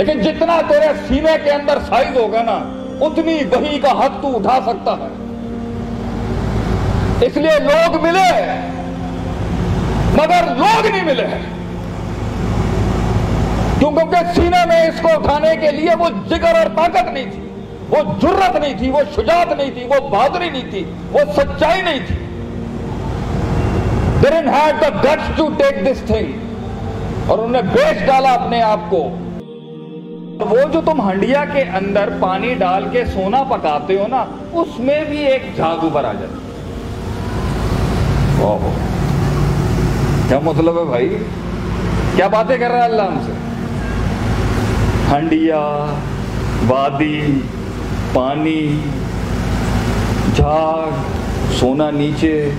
لیکن 0.00 0.20
جتنا 0.20 0.60
تیرے 0.68 0.86
سینے 1.08 1.32
کے 1.44 1.50
اندر 1.50 1.78
سائز 1.88 2.16
ہوگا 2.16 2.42
نا، 2.42 2.58
اتنی 3.00 3.38
وہی 3.50 3.78
کا 3.78 3.90
حق 3.90 4.22
تو 4.22 4.36
اٹھا 4.36 4.58
سکتا 4.66 4.92
ہے۔ 4.92 5.08
اس 7.26 7.36
لیے 7.36 7.58
لوگ 7.58 8.02
ملے 8.02 8.42
مگر 10.14 10.42
لوگ 10.56 10.86
نہیں 10.86 11.04
ملے 11.04 11.26
کیونکہ 13.78 14.16
سینے 14.34 14.66
میں 14.66 14.82
اس 14.82 15.00
کو 15.00 15.08
اٹھانے 15.08 15.56
کے 15.56 15.70
لیے 15.70 15.90
وہ 15.98 16.08
جگر 16.28 16.54
اور 16.54 16.76
طاقت 16.76 17.12
نہیں 17.12 17.30
تھی، 17.32 17.48
وہ 17.90 17.96
جرت 18.22 18.56
نہیں 18.56 18.74
تھی، 18.78 18.90
وہ 18.90 19.00
شجاعت 19.16 19.52
نہیں 19.56 19.70
تھی، 19.70 19.84
وہ 19.84 20.08
بہادری 20.08 20.50
نہیں 20.50 20.70
تھی، 20.70 20.84
وہ 21.12 21.20
سچائی 21.36 21.82
نہیں 21.82 22.00
تھی۔ 22.06 22.16
They 24.22 24.36
didn't 24.36 24.58
have 24.58 24.76
the 24.82 24.90
guts 24.90 25.40
to 25.40 25.44
take 25.44 25.82
this 25.82 26.12
thing. 26.12 26.30
اور 27.26 27.38
انہوں 27.38 27.62
نے 27.62 27.62
بیچ 27.62 28.06
ڈالا 28.06 28.32
اپنے 28.32 28.62
آپ 28.62 28.80
کو۔ 28.88 29.16
وہ 30.40 30.56
جو 30.72 30.80
تم 30.84 31.10
ہنڈیا 31.10 31.44
کے 31.52 31.60
اندر 31.60 32.08
پانی 32.20 32.54
ڈال 32.54 32.88
کے 32.92 33.04
سونا 33.04 33.42
پکاتے 33.42 33.98
ہو 33.98 34.06
نا، 34.08 34.24
اس 34.52 34.68
میں 34.78 35.04
بھی 35.04 35.18
ایک 35.18 35.56
جھاگ 35.56 35.84
اوپر 35.84 36.04
آ 36.04 36.12
جاتی 36.12 36.34
اوہو 38.42 38.72
کیا 40.28 40.38
مطلب 40.38 40.78
ہے 40.78 40.84
بھائی؟ 40.84 41.18
کیا 42.16 42.28
باتیں 42.28 42.58
کر 42.58 42.68
رہا 42.70 42.78
ہے 42.78 42.82
اللہ 42.82 43.02
ہم 43.02 43.18
سے؟ 43.26 43.32
ہنڈیا، 45.14 45.94
وادی، 46.68 47.40
پانی، 48.12 48.80
جھاگ، 50.36 50.90
سونا 51.58 51.90
نیچے۔ 51.90 52.50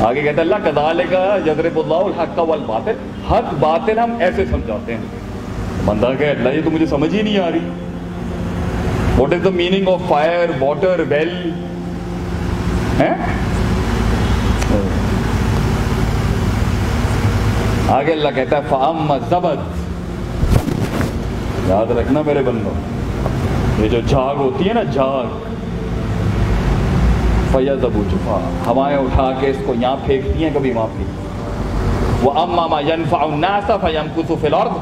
آگے 0.00 0.22
کہتا 0.22 0.36
ہے، 0.36 0.40
اللہ 0.40 0.70
کدالے 0.70 1.04
کا 1.10 1.36
یضرب 1.46 1.78
اللہ 1.78 1.94
الحق 1.94 2.38
والباطل۔ 2.38 2.92
حق 3.30 3.54
باطل 3.60 3.98
ہم 3.98 4.12
ایسے 4.20 4.44
سمجھاتے 4.46 4.94
ہیں۔ 4.94 5.23
بندہ 5.84 6.10
کہ 6.18 6.30
اللہ 6.30 6.48
یہ 6.48 6.60
تو 6.64 6.70
مجھے 6.70 6.86
سمجھ 6.86 7.14
ہی 7.14 7.22
نہیں 7.22 7.38
آ 7.38 7.50
رہی۔ 7.50 7.68
What 9.18 9.32
is 9.34 9.44
the 9.44 9.50
meaning 9.54 9.88
of 9.88 10.08
fire 10.08 10.50
water 10.60 11.00
well 11.08 11.50
آگے 17.88 18.12
اللہ 18.12 18.28
کہتا 18.34 18.56
ہے 18.56 18.62
فام 18.68 19.12
زبد 19.30 19.60
یاد 21.68 21.90
رکھنا 21.98 22.22
میرے 22.26 22.42
بندوں 22.46 22.72
یہ 23.82 23.88
جو 23.88 24.00
جھاگ 24.06 24.36
ہوتی 24.36 24.68
ہے 24.68 24.72
نا، 24.74 24.82
جھاگ۔ 24.82 25.28
فیض 27.52 27.84
ابو 27.84 28.02
چفا 28.10 28.38
ہوائیں 28.66 28.96
اٹھا 28.98 29.30
کے 29.40 29.50
اس 29.50 29.56
کو 29.66 29.74
یہاں 29.80 29.96
پھینکتی 30.06 30.44
ہیں، 30.44 30.50
کبھی 30.54 30.70
وہاں 30.72 30.86
پھینک 30.96 32.24
وہ 32.24 32.32
اما 32.40 32.66
ما 32.66 32.80
ینفع 32.80 33.22
الناس 33.22 33.70
فیمکث 33.80 34.32
فی 34.40 34.46
الارض 34.46 34.74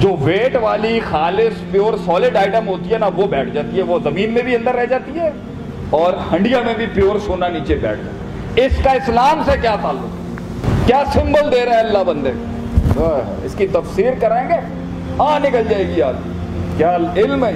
جو 0.00 0.16
ویٹ 0.20 0.56
والی 0.56 1.00
خالص 1.10 1.72
پیور 1.72 1.94
سالڈ 2.04 2.36
آئٹم 2.36 2.68
ہوتی 2.68 2.92
ہے 2.92 2.98
نا 2.98 3.08
وہ 3.16 3.26
بیٹھ 3.26 3.50
جاتی 3.50 3.76
ہے۔ 3.76 3.82
وہ 3.82 3.98
زمین 4.04 4.32
میں 4.32 4.42
بھی 4.42 4.54
اندر 4.56 4.74
رہ 4.74 4.86
جاتی 4.86 5.18
ہے 5.18 5.30
اور 5.90 6.12
ہنڈیا 6.32 6.60
میں 6.64 6.74
بھی 6.74 6.86
پیور 6.94 7.18
سونا 7.26 7.48
نیچے 7.48 7.74
بیٹھ 7.74 8.00
جاتا 8.00 8.54
ہے۔ 8.54 8.66
اس 8.66 8.72
کا 8.84 8.90
اسلام 8.90 9.42
سے 9.44 9.50
کیا 9.60 9.76
تعلق؟ 9.82 10.86
کیا 10.86 11.02
سمبل 11.12 11.52
دے 11.52 11.64
رہا 11.64 11.72
ہے 11.72 11.78
اللہ 11.78 12.04
بندے؟ 12.06 12.32
اس 13.44 13.54
کی 13.54 13.66
تفسیر 13.66 14.12
کرائیں 14.20 14.48
گے؟ 14.48 14.54
ہاں 15.18 15.40
نکل 15.40 15.62
جائے 15.70 15.88
گی 15.88 16.02
آدمی۔ 16.02 16.32
کیا 16.76 16.96
علم 17.16 17.44
ہے؟ 17.44 17.52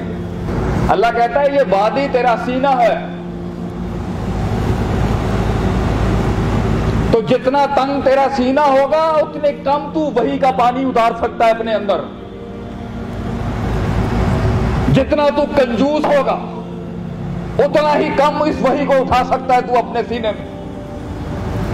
اللہ 0.89 1.07
کہتا 1.17 1.41
ہے 1.41 1.47
یہ 1.53 1.61
وادی 1.71 2.07
تیرا 2.13 2.35
سینہ 2.45 2.75
ہے۔ 2.79 2.95
تو 7.13 7.21
جتنا 7.21 7.67
تنگ 7.75 8.01
تیرا 8.01 8.27
سینہ 8.37 8.61
ہوگا 8.61 9.03
اتنے 9.23 9.53
کم 9.53 9.91
تو 9.95 10.01
وہی 10.01 10.39
کا 10.39 10.51
پانی 10.51 10.85
اتار 10.85 11.13
سکتا 11.19 11.47
ہے 11.47 11.51
اپنے 11.51 11.75
اندر۔ 11.75 12.01
جتنا 14.95 15.29
تو 15.37 15.45
کنجوس 15.57 16.05
ہوگا، 16.07 16.39
اتنا 17.59 17.95
ہی 17.97 18.09
کم 18.17 18.43
اس 18.43 18.57
وہی 18.61 18.85
کو 18.87 18.95
اٹھا 19.01 19.23
سکتا 19.25 19.55
ہے 19.55 19.61
تو 19.61 19.79
اپنے 19.79 20.01
سینے 20.09 20.31
میں۔ 20.31 20.53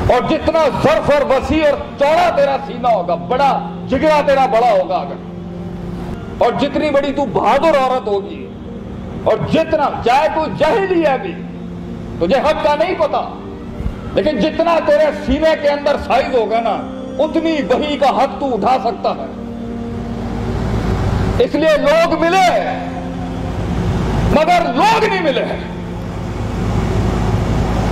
اور 0.08 0.28
جتنا 0.31 0.64
ظرف 0.82 1.10
اور 1.10 1.25
وسیع 1.30 1.64
اور 1.64 1.76
چوڑا 1.98 2.28
تیرا 2.36 2.56
سینہ 2.66 2.88
ہوگا، 2.88 3.14
بڑا 3.14 3.50
جگرا 3.88 4.20
تیرا 4.26 4.47
بڑا 4.47 4.70
ہوگا 4.70 4.97
اگر 4.97 6.44
اور 6.44 6.53
جتنی 6.60 6.91
بڑی 6.91 7.12
تو 7.12 7.25
بہادر 7.32 7.78
عورت 7.78 8.09
ہوگی، 8.09 8.47
اور 9.25 9.36
جتنا 9.53 9.88
چاہے 10.04 10.28
تو 10.34 10.47
جہلی 10.59 11.06
ہے 11.06 11.16
بھی۔ 11.22 11.32
تجھے 12.19 12.38
حق 12.41 12.64
کا 12.64 12.75
نہیں 12.75 12.94
پتا، 12.98 13.20
لیکن 14.14 14.38
جتنا 14.38 14.78
تیرے 14.86 15.10
سینے 15.26 15.54
کے 15.62 15.69
اندر 15.69 15.97
سائز 16.06 16.34
ہوگا 16.34 16.60
نا، 16.60 16.76
اتنی 17.19 17.56
وہی 17.69 17.97
کا 17.97 18.09
حق 18.09 18.41
تو 18.41 18.54
اٹھا 18.54 18.76
سکتا 18.84 19.10
ہے۔ 19.10 19.26
اس 21.44 21.54
لیے 21.54 21.76
لوگ 21.78 22.20
ملے۔ 22.20 22.48
مگر 24.30 24.74
لوگ 24.74 25.04
نہیں 25.04 25.22
ملے۔ 25.22 25.44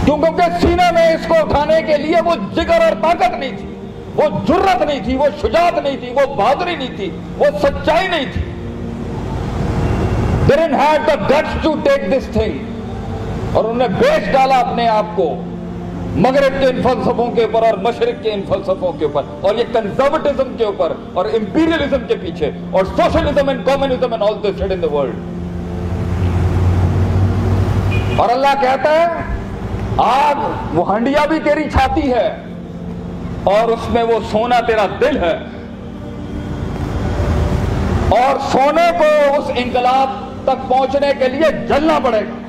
کیونکہ 0.05 0.43
سینے 0.61 0.93
میں 0.93 1.15
اس 1.15 1.27
کو 1.29 1.35
اٹھانے 1.35 1.83
کے 1.83 1.97
لیے 1.97 2.17
وہ 2.25 2.35
جگر 2.55 2.81
اور 2.81 3.03
طاقت 3.03 3.39
نہیں 3.39 3.57
تھی، 3.57 3.75
وہ 4.17 4.23
جرت 4.47 4.83
نہیں 4.83 5.01
تھی، 5.05 5.17
وہ 5.17 5.25
شجاعت 5.41 5.79
نہیں 5.83 5.97
تھی، 5.97 6.11
وہ 6.11 6.35
بہادری 6.35 6.77
نہیں 6.77 6.97
تھی، 6.97 7.11
وہ 7.39 7.45
سچائی 7.63 8.09
نہیں 8.09 8.25
تھی۔ 8.33 8.43
They 10.49 10.63
didn't 10.63 10.81
have 10.81 11.09
the 11.09 11.17
guts 11.17 11.67
to 11.67 11.71
take 11.71 12.03
this 12.03 12.39
thing. 12.39 12.57
اور 13.53 13.65
انہوں 13.65 13.89
نے 13.89 13.89
بیچ 13.89 14.33
ڈالا 14.33 14.59
اپنے 14.59 14.89
آپ 14.89 15.05
کو 15.15 15.43
مغرب 16.17 16.61
کے 16.61 16.67
ان 16.67 16.83
فلسفوں 16.83 17.31
کے 17.31 17.43
اوپر 17.43 17.63
اور 17.63 17.79
مشرق 17.79 18.23
کے 18.23 18.33
ان 18.33 18.43
فلسفوں 18.49 18.93
کے 18.93 19.05
اوپر۔ 19.05 19.23
اور 19.41 19.55
یہ 19.55 19.65
کنزروٹزم 19.73 20.55
کے 20.59 20.65
اوپر 20.65 20.93
اور 21.15 21.25
امپیریلزم 21.25 22.07
کے 22.09 22.15
پیچھے 22.17 22.51
اور 22.71 22.85
socialism 22.85 23.49
and 23.49 23.67
communism 23.67 24.13
and 24.13 24.23
all 24.23 24.35
this 24.43 24.63
in 24.63 24.83
the 24.83 24.95
world 24.95 25.15
اور 28.19 28.29
اللہ 28.29 28.61
کہتا 28.61 28.91
ہے، 28.91 29.07
آگ 29.97 30.35
وہ 30.75 30.95
ہنڈیا 30.95 31.27
بھی 31.27 31.39
تیری 31.45 31.71
چھاتی 31.71 32.13
ہے 32.13 32.43
اور 33.45 33.69
اس 33.69 33.91
میں 33.91 34.03
وہ 34.03 34.19
سونا 34.31 34.61
تیرا 34.61 34.87
دل 35.01 35.17
ہے۔ 35.17 35.37
اور 38.09 38.39
سونے 38.53 38.91
کو 38.99 39.41
اس 39.41 39.51
انقلاب 39.57 40.09
تک 40.45 40.69
پہنچنے 40.69 41.13
کے 41.19 41.29
لیے 41.29 41.67
جلنا 41.67 41.99
پڑے 42.05 42.21
گا۔ 42.21 42.47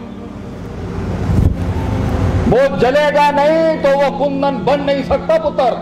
وہ 2.52 2.78
جلے 2.80 3.16
گا 3.16 3.32
نہیں 3.32 3.84
تو 3.84 3.90
وہ 3.98 4.26
کندن 4.26 4.58
بن 4.58 4.80
نہیں 4.80 5.04
سکتا 5.04 5.50
پتر۔ 5.50 5.74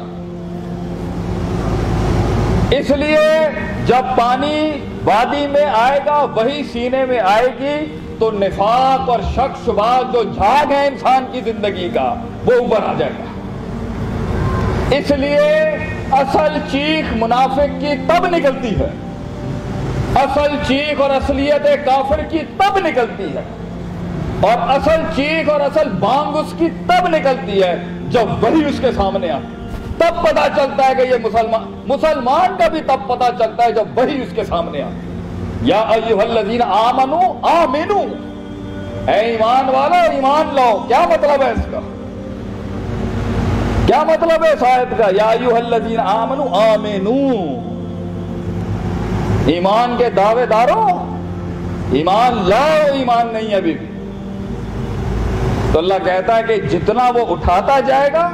اس 2.72 2.90
لیے 2.90 3.50
جب 3.86 4.18
پانی 4.18 4.72
وادی 5.08 5.48
میں 5.48 5.66
آئے 5.66 6.00
گا، 6.06 6.26
وہی 6.36 6.64
سینے 6.64 7.06
میں 7.06 7.20
آئے 7.20 7.48
گی۔ 7.60 7.98
تو 8.20 8.32
نفاق 8.32 9.10
اور 9.10 9.20
شک 9.20 9.66
شبات 9.66 10.14
جو 10.14 10.24
جھاگ 10.24 10.72
ہے 10.72 10.88
انسان 10.88 11.26
کی 11.32 11.42
زندگی 11.42 11.90
کا، 11.94 12.16
وہ 12.46 12.54
اوپر 12.54 12.84
آ 12.88 12.94
جائے 12.98 13.12
گا۔ 13.20 13.24
اس 14.96 15.12
لیے 15.12 15.70
اصل 16.12 16.58
چیخ 16.72 17.14
منافق 17.16 17.82
کی 17.82 17.88
تب 18.08 18.28
نکلتی 18.28 18.80
ہے۔ 18.80 18.90
اصل 20.16 20.56
چیخ 20.68 21.02
اور 21.02 21.10
اصلیت 21.10 21.86
کافر 21.86 22.22
کی 22.22 22.40
تب 22.40 22.78
نکلتی 22.78 23.24
ہے۔ 23.24 23.42
اور 24.42 24.70
اصل 24.70 25.02
چیخ 25.16 25.50
اور 25.50 25.62
اصل 25.62 25.90
بانگ 25.90 26.36
اس 26.36 26.54
کی 26.58 26.68
تب 26.88 27.08
نکلتی 27.08 27.64
ہے، 27.64 27.84
جب 28.10 28.44
وہی 28.44 28.66
اس 28.66 28.80
کے 28.80 28.92
سامنے 28.92 29.30
آتی 29.30 29.57
تب 29.98 30.24
پتا 30.24 30.48
چلتا 30.56 30.90
ہے 30.90 30.96
کہ 30.96 31.02
یہ 31.02 31.16
مسلمان 31.24 31.82
مسلمان 31.88 32.58
کا 32.58 32.68
بھی 32.68 32.82
تب 32.82 33.08
پتا 33.08 33.30
چلتا 33.40 33.64
ہے 33.64 33.72
جب 33.72 33.86
وہی 33.96 34.22
اس 34.22 34.30
کے 34.36 34.44
سامنے 34.44 34.82
آتی 34.82 35.08
یا 35.62 35.80
ایوہ 35.80 36.22
الذین 36.22 36.62
آمنو 36.62 37.48
آمنو۔ 37.48 38.00
اے 39.08 39.20
ایمان 39.20 39.70
والا، 39.70 40.02
ایمان 40.02 40.56
لاؤ۔ 40.56 40.86
کیا 40.88 41.02
مطلب 41.10 41.42
ہے 41.42 41.52
اس 41.52 41.66
کا؟ 41.72 41.80
کیا 43.86 44.04
مطلب 44.04 44.46
ہے 44.46 44.52
صاحب 44.60 44.98
کا؟ 44.98 45.04
یا 45.12 45.30
ایوہ 45.30 45.58
الذین 45.58 46.00
آمنو 46.00 46.48
آمنو۔ 46.54 47.18
ایمان 49.46 49.96
کے 49.98 50.10
دعوے 50.10 50.46
داروں، 50.46 50.90
ایمان 51.92 52.50
لاؤ، 52.50 52.94
ایمان 52.94 53.28
نہیں 53.34 53.56
ابھی 53.56 53.74
بھی۔ 53.74 53.88
تو 55.72 55.80
اللہ 55.80 55.94
کہتا 56.06 56.38
ہے 56.38 56.44
کہ 56.44 56.56
جتنا 56.56 57.12
وہ 57.16 57.26
اٹھاتا 57.30 57.80
جائے 57.80 58.14
گا 58.14 58.30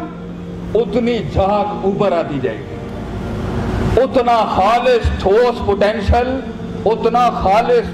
اتنی 0.76 1.18
جھاگ 1.34 1.86
اوپر 1.86 2.12
آتی 2.12 2.40
جائے 2.44 2.58
گی۔ 2.58 4.02
اتنا 4.02 4.38
خالص 4.56 5.22
ٹھوس 5.22 5.66
پوٹینشل 5.66 6.40
اتنا 6.86 7.30
خالص 7.30 7.90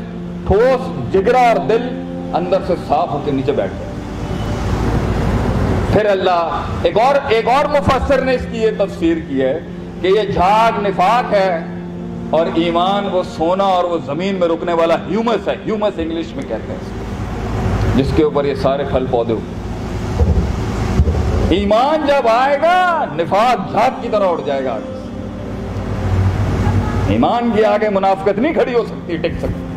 ٹھوس 0.47 1.13
جگرا 1.13 1.39
اور 1.39 1.57
دل 1.69 1.87
اندر 2.33 2.57
سے 2.67 2.73
صاف 2.87 3.09
ہو 3.09 3.21
کے 3.25 3.31
نیچے 3.31 3.51
بیٹھ 3.51 3.71
جائے۔ 3.79 3.87
پھر 5.93 6.05
اللہ 6.05 6.65
ایک 6.83 6.97
اور 6.99 7.15
ایک 7.27 7.47
اور 7.47 7.65
مفسر 7.65 8.21
نے 8.21 8.35
اس 8.35 8.45
کی 8.51 8.57
یہ 8.57 8.71
تفسیر 8.77 9.17
کی 9.27 9.41
ہے 9.41 9.59
کہ 10.01 10.07
یہ 10.07 10.21
جھاگ 10.21 10.79
نفاق 10.81 11.33
ہے 11.33 11.65
اور 12.29 12.45
ایمان 12.55 13.07
وہ 13.11 13.23
سونا 13.37 13.63
اور 13.63 13.83
وہ 13.83 13.97
زمین 14.05 14.35
میں 14.35 14.47
رکنے 14.47 14.73
والا 14.73 14.95
ہیومس 15.09 15.47
ہے۔ 15.47 15.55
ہیومس 15.65 15.93
انگلش 15.97 16.35
میں 16.35 16.43
کہتے 16.47 16.73
ہیں 16.73 17.95
جس 17.95 18.11
کے 18.15 18.23
اوپر 18.23 18.45
یہ 18.45 18.55
سارے 18.55 18.83
پھل 18.91 19.05
پودے 19.11 19.33
ہوتے 19.33 19.58
ایمان 21.49 22.05
جب 22.07 22.27
آئے 22.27 22.57
گا، 22.61 23.05
نفاق 23.15 23.71
جھاپ 23.71 24.01
کی 24.01 24.09
طرح 24.11 24.27
اٹھ 24.27 24.41
جائے 24.45 24.63
گا۔ 24.63 24.79
ایمان 27.07 27.51
کے 27.55 27.65
آگے 27.65 27.89
منافقت 27.89 28.39
نہیں 28.39 28.53
کھڑی 28.53 28.73
ہو 28.73 28.85
سکتی، 28.85 29.17
ٹک 29.17 29.39
سکتی۔ 29.39 29.68